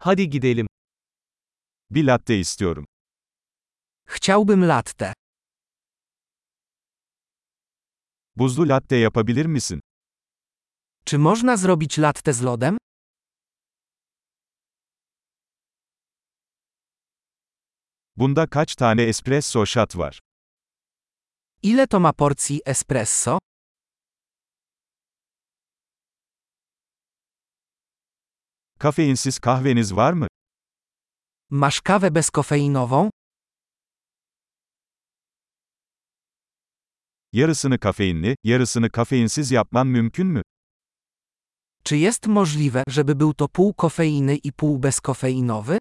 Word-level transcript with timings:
Hadi 0.00 0.30
gidelim. 0.30 0.66
Bir 1.90 2.04
latte 2.06 2.38
istiyorum. 2.38 2.84
Chciałbym 4.06 4.64
latte. 4.64 5.12
Buzlu 8.36 8.64
latte 8.68 8.96
yapabilir 8.96 9.46
misin? 9.46 9.80
Czy 11.04 11.18
można 11.18 11.56
zrobić 11.56 11.98
latte 11.98 12.32
z 12.32 12.42
lodem? 12.42 12.76
Bunda 18.16 18.46
kaç 18.46 18.74
tane 18.76 19.02
espresso 19.02 19.66
shot 19.66 19.96
var? 19.96 20.18
Ile 21.62 21.86
to 21.86 22.00
ma 22.00 22.12
porcji 22.12 22.60
espresso? 22.66 23.38
Kafeinsiz 28.78 29.38
kahveniz 29.38 29.96
var 29.96 30.12
mı? 30.12 30.26
Masz 31.50 31.80
kawę 31.80 32.14
bezkofeinową? 32.14 33.10
Yarısını 37.32 37.78
kafeinli, 37.78 38.36
yarısını 38.44 38.90
kafeinsiz 38.90 39.50
yapman 39.50 39.86
mümkün 39.86 40.26
mü? 40.26 40.42
Czy 41.84 41.96
jest 41.96 42.26
możliwe, 42.26 42.82
żeby 42.88 43.14
był 43.14 43.34
to 43.34 43.48
pół 43.48 43.74
kofeiny 43.74 44.36
i 44.36 44.52
pół 44.52 44.78
bezkofeinowy? 44.78 45.78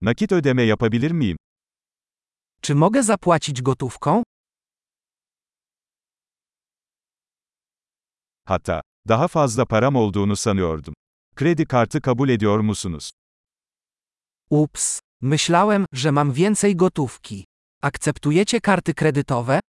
Nakit 0.00 0.32
ödeme 0.32 0.66
yapabilir 0.66 1.12
miyim? 1.14 1.36
Czy 2.62 2.74
mogę 2.74 3.02
zapłacić 3.02 3.62
gotówką? 3.62 4.22
Hatta, 8.50 8.82
daha 9.08 9.28
fazla 9.28 9.64
param 9.64 9.96
olduğunu 9.96 10.36
sanıyordum. 10.36 10.94
Kredi 11.36 11.66
kartı 11.66 12.00
kabul 12.00 12.28
ediyor 12.28 12.58
musunuz? 12.60 13.10
Ups, 14.50 15.00
myślałem, 15.20 15.86
że 15.92 16.10
mam 16.12 16.32
więcej 16.32 16.76
gotówki. 16.76 17.44
Akceptujecie 17.82 18.60
karty 18.60 18.94
kredytowe? 18.94 19.60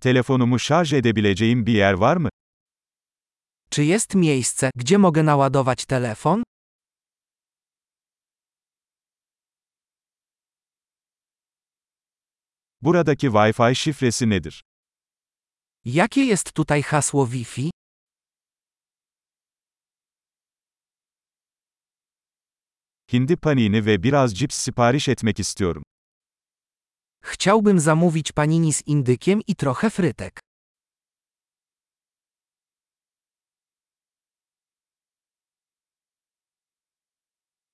Telefonumu 0.00 0.58
şarj 0.58 0.94
edebileceğim 0.94 1.66
bir 1.66 1.74
yer 1.74 1.94
var 1.94 2.16
mı? 2.16 2.28
Czy 3.70 3.84
jest 3.84 4.14
miejsce, 4.14 4.70
gdzie 4.76 4.98
mogę 4.98 5.22
naładować 5.22 5.86
telefon? 5.86 6.42
Buradaki 12.86 13.26
Wi-Fi 13.26 13.74
şifresi 13.74 14.30
nedir? 14.30 14.64
Jakie 15.84 16.24
jest 16.26 16.54
tutaj 16.54 16.82
hasło 16.82 17.26
Wi-Fi? 17.26 17.70
Hindi 23.12 23.36
panini 23.36 23.86
ve 23.86 24.02
biraz 24.02 24.34
cips 24.34 24.56
sipariş 24.56 25.08
etmek 25.08 25.38
istiyorum. 25.40 25.82
Chciałbym 27.22 27.80
zamówić 27.80 28.32
panini 28.32 28.72
z 28.72 28.82
indykiem 28.86 29.40
i 29.46 29.54
trochę 29.56 29.90
frytek. 29.90 30.40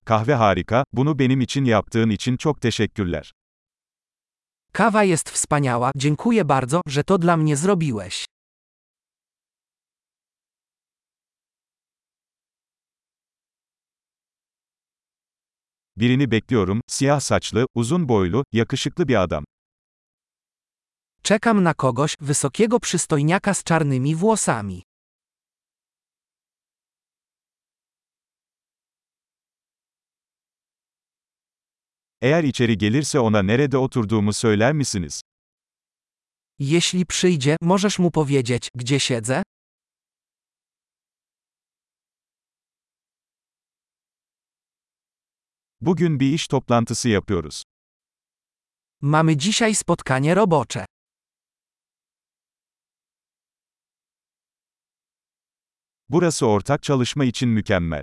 Kahve 0.04 0.34
harika, 0.34 0.84
bunu 0.92 1.18
benim 1.18 1.40
için 1.40 1.64
yaptığın 1.64 2.10
için 2.10 2.36
çok 2.36 2.60
teşekkürler. 2.60 3.32
Kawa 4.74 5.04
jest 5.04 5.30
wspaniała, 5.30 5.90
dziękuję 5.96 6.44
bardzo, 6.44 6.80
że 6.86 7.04
to 7.04 7.18
dla 7.18 7.36
mnie 7.36 7.56
zrobiłeś. 7.56 8.24
Birini 15.96 16.28
bekliyorum, 16.28 16.80
siyah 16.90 17.20
saçlı, 17.20 17.66
uzun 17.74 18.08
boylu, 18.08 18.44
yakışıklı 18.52 19.08
bir 19.08 19.14
adam. 19.16 19.44
Czekam 21.22 21.62
na 21.62 21.74
kogoś, 21.74 22.16
wysokiego 22.20 22.80
przystojniaka 22.80 23.54
z 23.54 23.64
czarnymi 23.64 24.14
włosami. 24.14 24.82
Eğer 32.22 32.44
içeri 32.44 32.78
gelirse 32.78 33.18
ona 33.18 33.42
nerede 33.42 33.78
oturduğumu 33.78 34.32
söyler 34.32 34.72
misiniz? 34.72 35.20
Jeśli 36.58 37.06
przyjdzie, 37.06 37.56
możesz 37.60 37.98
mu 37.98 38.10
powiedzieć, 38.10 38.68
gdzie 38.74 39.00
siedzę? 39.00 39.42
Bugün 45.80 46.20
bir 46.20 46.32
iş 46.32 46.48
toplantısı 46.48 47.08
yapıyoruz. 47.08 47.62
Mamy 49.00 49.38
dzisiaj 49.38 49.74
spotkanie 49.74 50.36
robocze. 50.36 50.86
Burası 56.08 56.46
ortak 56.46 56.82
çalışma 56.82 57.24
için 57.24 57.48
mükemmel. 57.48 58.02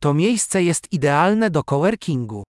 To 0.00 0.14
miejsce 0.14 0.64
jest 0.64 0.86
idealne 0.90 1.54
do 1.54 1.62
coworkingu. 1.68 2.44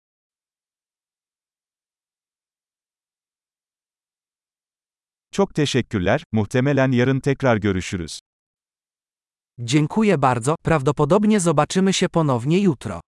Çok 5.32 5.56
teşekkürler, 5.56 6.24
muhtemelen 6.32 6.92
yarın 6.92 7.20
tekrar 7.20 7.58
görüşürüz. 7.58 8.20
Dziękuję 9.60 10.18
bardzo, 10.18 10.56
prawdopodobnie 10.64 11.40
zobaczymy 11.40 11.94
się 11.94 12.10
ponownie 12.10 12.60
jutro. 12.60 13.00